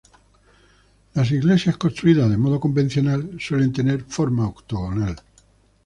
[1.13, 5.15] Las iglesias construidas de modo convencional suelen tener forma octogonal.